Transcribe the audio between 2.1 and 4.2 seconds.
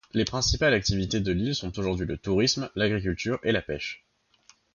tourisme, l'agriculture et la pêche.